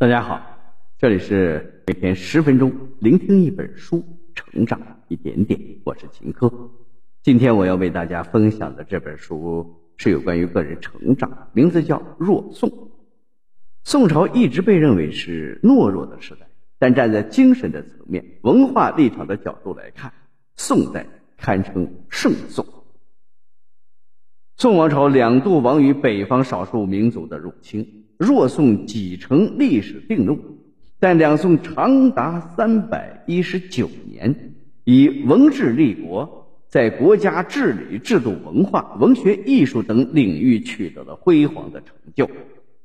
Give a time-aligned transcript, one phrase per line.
[0.00, 0.40] 大家好，
[0.96, 5.58] 这里是每天十分钟聆听一本书，成长一点点。
[5.82, 6.70] 我是秦科。
[7.20, 12.70] 今天我要为大家分享的这本书是有关于个人成长，名字叫《弱宋》。
[13.82, 16.46] 宋朝一直被认为是懦弱的时代，
[16.78, 20.12] 但站在精神的层面、文化立场的角度来看，
[20.54, 21.04] 宋代
[21.36, 22.64] 堪称圣宋。
[24.56, 28.04] 宋王朝两度亡于北方少数民族的入侵。
[28.18, 30.36] 若宋几成历史定论，
[30.98, 34.52] 但两宋长达三百一十九年，
[34.82, 42.28] 以文治立国，在国家治理、制度、文化、文学、艺术等领域取得了辉煌的成就。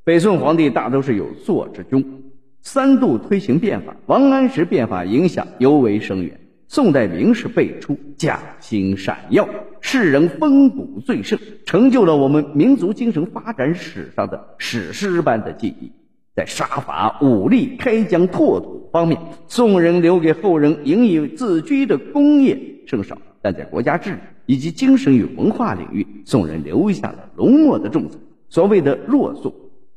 [0.03, 2.31] 北宋皇帝大都是有作之君，
[2.61, 6.39] 三度推行变法，王安石变法影响尤为深远。
[6.67, 9.47] 宋代名士辈出，匠心闪耀，
[9.93, 15.91] 世人风骨最盛，成就了我们民族精神发展史上的史诗般的记忆。
[16.35, 28.17] 在杀伐、武力、开疆拓土方面，宋人留给后人引以自居的功业甚少；但在国家治理以及精神与文化领域，宋人留下了浓墨的重彩。
[28.49, 29.53] 所谓的弱宋，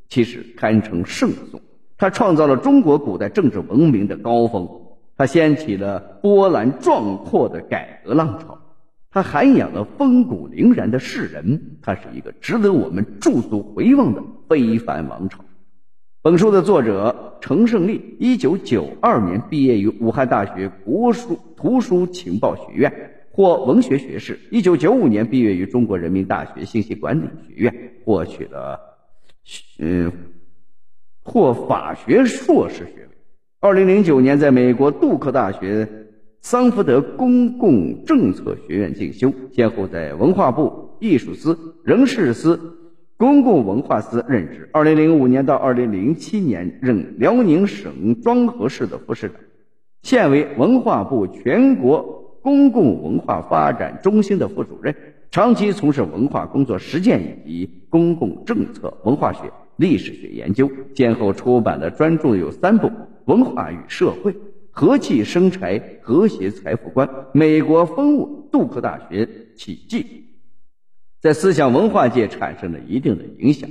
[0.09, 1.59] 其实堪称圣宋。
[1.97, 4.69] 他创造了中国古代政治文明的高峰。
[5.17, 8.59] 他掀起了波澜壮阔的改革浪潮，
[9.09, 15.43] 他涵养了风骨凛然的世人，他是一个值得我们驻足回望的非凡王朝。
[16.21, 22.91] 本书的作者程胜利，一九九二年毕业于武汉大学国书图书情报学院，
[23.31, 28.77] 获文学学士；一九九五年毕业于中国人民大学信息管理学院，获取了
[29.79, 30.11] 嗯
[31.23, 33.17] 获法学硕士学位。
[33.61, 35.87] 二零零九年，在美国杜克大学
[36.41, 42.59] 桑福德公共政策学院进修，先后在文化部艺术司、人事司、
[43.17, 44.69] 公共文化司任职。
[44.71, 49.35] 二零零五年到二零零七年，任辽宁省庄河市的副市长，
[50.03, 54.95] 现为文化部全国公共文化发展中心的副主任，
[55.29, 62.89] 长期从事文化工作实践以及公共政策、文化学、历史学研究，先后出版的专著有三部。
[63.25, 64.33] 文化与社会，
[64.77, 70.25] 和气生财，和谐财富观，美国风物，杜克大学奇迹，
[71.19, 73.67] 在思想文化界产生了一定的影响，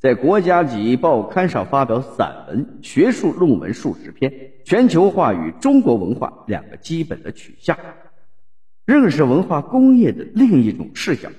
[0.00, 4.30] 在国家级报刊上发表散文、学术论文数十篇，
[4.66, 7.78] 全球化与中国文化两个基本的取向，
[8.84, 11.30] 认识文化工业的另一种视角，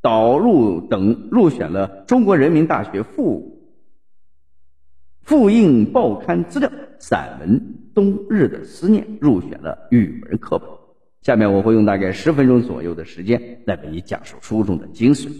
[0.00, 3.50] 导入等入选了中国人民大学附。
[5.22, 7.58] 复印报刊资料，散文
[7.94, 10.68] 《冬日的思念》入选了语文课本。
[11.22, 15.30] 下面我会用大概十分钟左右的时间来为你讲述书中的精髓。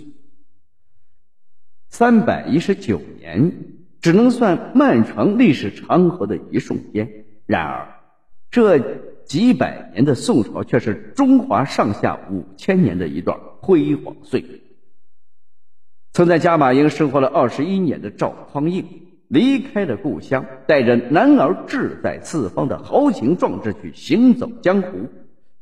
[1.91, 3.53] 三百一十九年
[4.00, 7.87] 只能算漫长历史长河的一瞬间，然而
[8.50, 8.78] 这
[9.25, 14.60] 几百年的宋朝却是中华上下五千年的一段辉煌岁月。
[16.12, 18.84] 曾在加马营生活了二十一年的赵匡胤。
[19.29, 25.09] 离开了故乡，带着男儿志在四方的豪情壮志去行走江湖。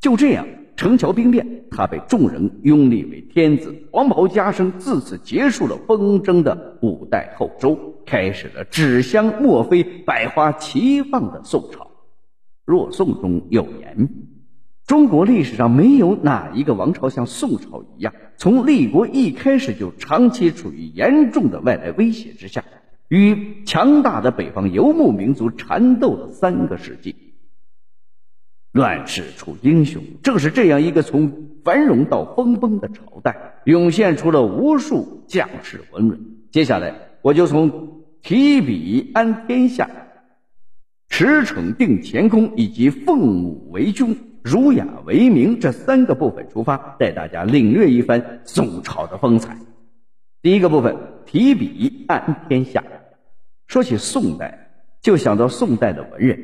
[0.01, 0.47] 就这样，
[0.77, 11.89] 陈桥兵变，他被众人拥立为天子，黄袍加身，自此结束了纷争的五代后周，开始了纸香墨飞、百花齐放的宋朝。
[12.65, 14.09] 若宋中有言：
[14.87, 22.65] 中国历史上没有哪一个王朝像宋朝一样，从立国一开始就长期处于严重的外来威胁之下。
[23.13, 27.15] 与强大的北方游牧民族缠斗了三个世纪，
[28.73, 30.03] 乱世出英雄。
[30.23, 36.39] 正是这样一个从繁荣到分崩的朝代，涌现出了无数将士文人。
[36.51, 39.91] 接下来，我就从提笔安天下、
[41.11, 49.59] 驰骋定乾坤以及奉武为君、儒雅为民这三个部分出发，带大家领略一番宋朝的风采。
[50.41, 50.97] 第一个部分，
[51.27, 52.83] 提笔安天下。
[53.67, 56.39] 说起宋代，就想到宋代的文人。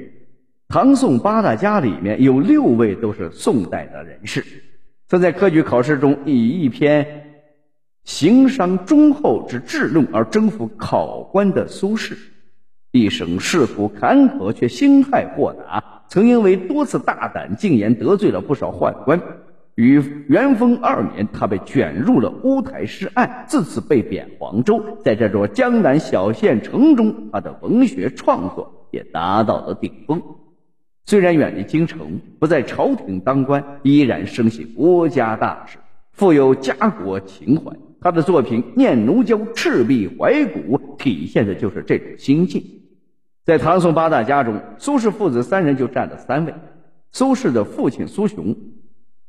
[0.68, 4.44] 唐宋八大家里面有六位都是宋代的人士。
[5.08, 7.24] 曾在科举考试中以一篇
[8.04, 12.14] 行商忠厚之治论而征服考官的苏轼，
[12.92, 19.20] 一生仕途坎坷却心态豁达，曾因为多次大胆进言得罪了不少宦官。
[19.78, 24.82] 于元丰二年，他被卷入了乌台诗案，自此被贬黄州。
[25.04, 30.20] 在这座江南小县城中，他的文学创作也达到了顶峰。
[31.04, 35.78] 虽然远离京城，不在朝廷当官，依然深系国家大事，
[36.10, 37.70] 富有家国情怀。
[38.00, 42.64] 他的作品《念奴娇·赤壁怀古》体现的就是这种心境。
[43.44, 46.54] 在唐宋八大家中，苏轼父子三人就占了三位。
[47.12, 48.56] 苏轼的父亲苏雄，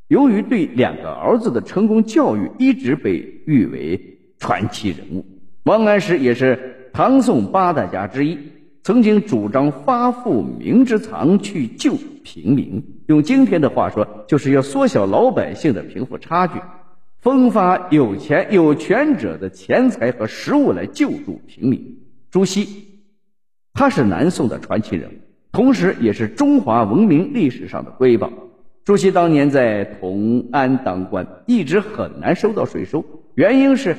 [0.10, 5.24] 由于对两个儿子的成功教育，一直被誉为传奇人物。
[5.64, 8.36] 王安石也是唐宋八大家之一，
[8.82, 12.84] 曾经主张发富民之藏，去救平民。
[13.06, 16.60] 用今天的话说，就是要缩小老百姓的贫富差距，
[17.22, 22.00] 分发有钱有权者的钱财和食物来救助平民。
[22.32, 22.68] 朱熹，
[23.76, 25.14] 他是南宋的传奇人物。
[25.52, 28.32] 同时，也是中华文明历史上的瑰宝。
[28.86, 33.06] 朱熹当年在同安当官，一直很难收到税收，
[33.36, 33.96] 原因是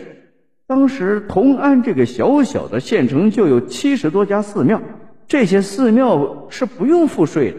[0.67, 4.83] 当时同安这个小小的县城就有七十多家寺庙，
[5.29, 7.59] 这些寺庙是不用付税的。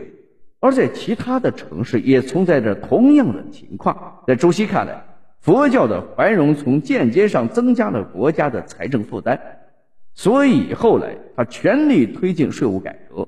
[0.59, 4.21] 而在其他的城市也存在着同样的情况。
[4.27, 5.03] 在朱熹看来，
[5.39, 9.39] 佛教的繁荣从间接上增加了国家的财政负担，
[10.13, 13.27] 所以后来他全力推进税务改革。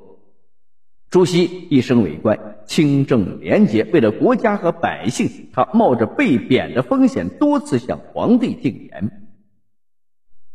[1.13, 3.83] 朱熹一生为官，清正廉洁。
[3.93, 9.11] 为了国家和百姓，他冒着被贬的风险，多次向皇帝进言。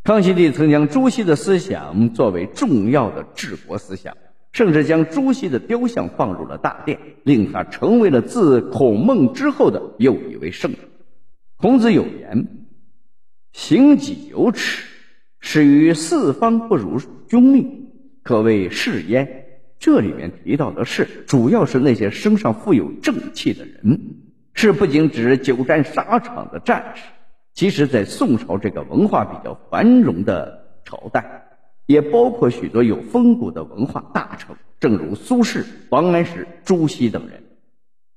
[0.03, 4.17] 康熙帝曾将朱熹的思想作为重要的治国思想，
[4.51, 10.81] 甚至将朱熹的雕像放入了大殿，令他成为了自孔孟之后的又一位圣人。
[11.57, 12.49] 孔子有言
[13.55, 14.83] ：“行己有耻，
[15.39, 17.93] 始于四方不辱君命，
[18.25, 19.45] 可谓是焉。”
[19.79, 24.17] 这里面提到的是，主要是那些身上富有正气的人。
[24.55, 27.05] 是不仅指久战沙场的战士，
[27.55, 31.45] 其实在宋朝这个文化比较繁荣的朝代，
[31.87, 37.41] 也包括许多有风骨的文化大臣，正如苏轼、王安石、朱熹等人。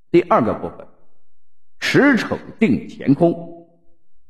[0.10, 0.88] 第二个部分，
[1.80, 3.68] 驰骋定乾空。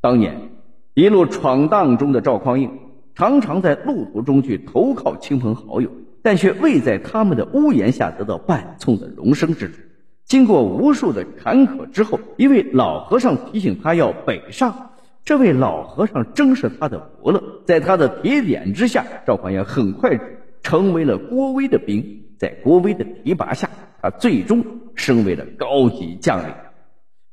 [0.02, 0.50] 当年
[0.94, 2.70] 一路闯荡中的赵匡胤，
[3.16, 5.90] 常常在路途中去投靠亲朋好友。
[6.24, 9.78] 但却未在他们的屋檐下得到半寸的容身之处。
[10.26, 14.92] 经过无数的坎坷之后，一位老和尚提醒他要北上。
[15.24, 20.20] 这位老和尚正是他的伯乐，在他的提点之下，赵匡胤很快
[20.64, 22.24] 成为了郭威的兵。
[22.38, 23.70] 在郭威的提拔下，
[24.02, 24.66] 他最终
[24.96, 26.54] 升为了高级将领。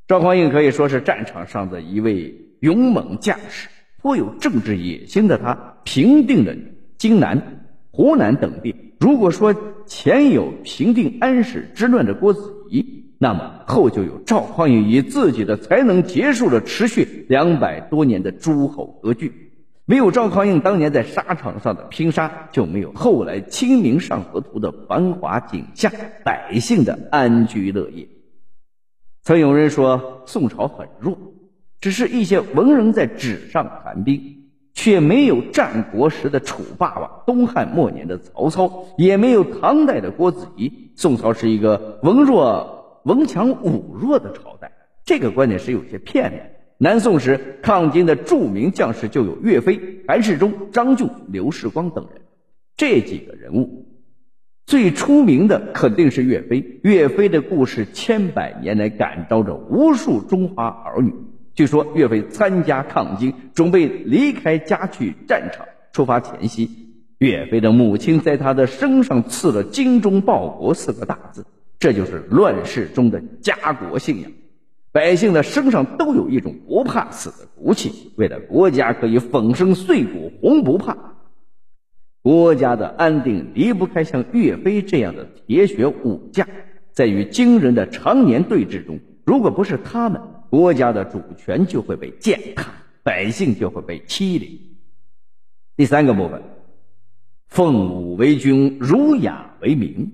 [0.07, 3.69] 赵匡胤可以说是战场上的一位勇猛将士，
[4.03, 6.55] 颇有政治野心的他平定了
[6.99, 7.68] 荆南。
[7.99, 19.51] 湖南等地，如果说前有平定安史之乱的郭子仪，那么后就有赵匡胤以自己的才能结束了持续两百多年的诸侯割据。
[19.85, 25.91] 没有赵匡胤当年在沙场上的拼杀，就没有后来《清明上河图》的繁华景象，
[26.25, 28.07] 百姓的安居乐业。
[29.25, 31.19] 曾有人说宋朝很弱，
[31.81, 34.38] 只是一些文人在纸上谈兵。
[34.89, 40.73] 却没有战国时的楚霸王，东汉末年的曹操，也没有唐代的郭子仪。
[40.97, 44.73] 宋朝是一个文弱文强武弱的朝代，
[45.05, 46.53] 这个观点是有些片面。
[46.79, 52.23] 南宋时抗金的著名将士就有岳飞、韩世忠、张俊、刘世光等人，
[52.75, 53.85] 这几个人物
[54.65, 56.81] 最出名的肯定是岳飞。
[56.83, 61.13] 岳飞的故事千百年来感召着无数中华儿女。
[61.59, 65.67] 据说岳飞参加抗金，准备离开家去战场。
[65.91, 66.71] 出发前夕，
[67.19, 71.45] 岳飞的母亲在他的身上刺了“精忠报国”四个大字，
[71.81, 74.31] 这就是乱世中的家国信仰。
[74.93, 80.97] 百姓的身上都有一种不怕死的骨气，为了国家可以粉身碎骨，红不怕。
[82.23, 86.47] 国家的安定离不开像岳飞这样的铁血武将，
[86.93, 94.59] 在与金人的常年对峙中，如果不是他们，国家的主权就会被践踏，百姓就会被欺凌。
[95.77, 96.43] 第三个部分，
[97.49, 100.13] 奉武为君，儒雅为民，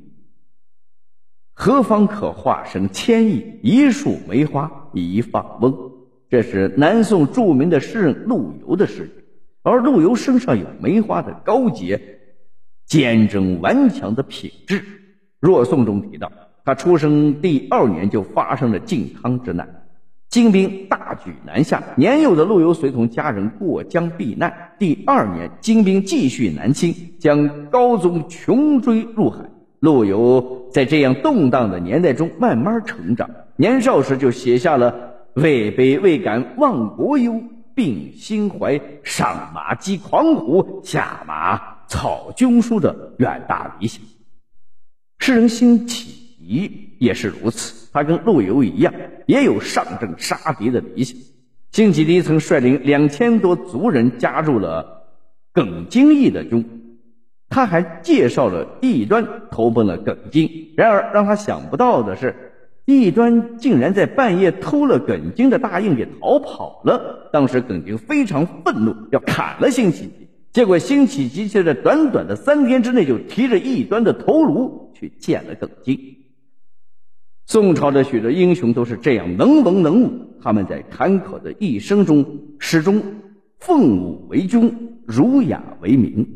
[1.53, 3.61] 何方可化身千亿？
[3.63, 5.93] 一束梅花一放翁。
[6.29, 9.25] 这是南宋著名的诗人陆游的诗句，
[9.63, 12.19] 而陆游身上有梅花的高洁、
[12.87, 14.81] 坚贞顽强的品质。
[15.39, 16.33] 《若颂》中提到，
[16.65, 19.84] 他出生第二年就发生了靖康之难。
[20.35, 24.53] 金兵大举南下，年幼的陆游随同家人过江避难。
[24.81, 29.49] 第二年，金兵继续南侵，将高宗穷追入海。
[29.79, 37.41] 陆游在这样动荡的年代中慢慢成长，年少时就写下了“位卑未敢忘国忧，
[37.73, 44.03] 并心怀上马击狂虎，下马草军书”的远大理想。
[45.21, 47.84] 诗人辛弃也是如此。
[47.95, 48.93] 他跟陆游一样，
[49.25, 51.17] 也有上阵杀敌的理想。
[51.71, 55.07] 辛弃疾曾率领两千多族人加入了
[55.53, 56.99] 耿京义的军，
[57.49, 60.73] 他还介绍了异端投奔了耿京。
[60.77, 62.35] 然而让他想不到的是，
[62.85, 67.31] 异端竟然在半夜偷了耿京的大印给逃跑了。
[67.33, 70.29] 当时耿京非常愤怒，要砍了辛弃疾。
[70.53, 75.97] 结果辛弃疾却在短短的三天之内就提着异端的头颅去见了耿京。
[77.47, 80.11] 宋朝的许多英雄都是这样能文能武，
[80.41, 82.25] 他们在坎坷的一生中
[82.59, 83.03] 始终
[83.59, 86.27] 奉武为君，儒雅为民。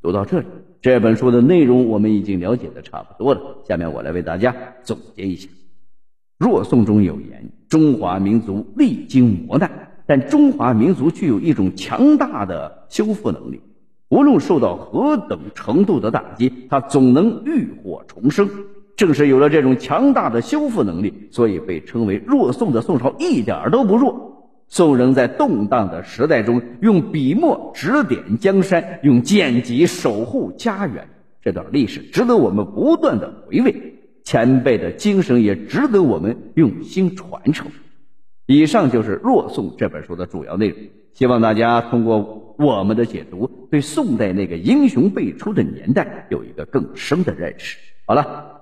[0.00, 0.46] 读到这里，
[0.80, 3.40] 这本书的内容我们已经了解的差不多了。
[3.68, 5.50] 下面我来为大家总结一下：
[6.38, 9.70] 若宋中有言，中华民族历经磨难。
[10.06, 13.60] 但中华民族具有一种强大的修复能力，
[14.08, 18.48] 无论受到何等程度的打击，它总能浴火重生。
[19.02, 24.62] 正是有了这种强大的修复能力，所以被称为弱宋的宋朝一点都不弱。
[24.68, 31.08] 宋人在动荡的时代中，用笔墨指点江山，用剑戟守护家园。
[31.42, 37.66] 这段历史值得我们不断的回味，前辈的精神也值得我们用心传承。
[38.46, 40.78] 以上就是《若宋》这本书的主要内容，
[41.12, 47.78] 希望大家通过我们的解读，对宋代那个英雄辈出的年代有一个更深的认识。
[48.06, 48.61] 好了，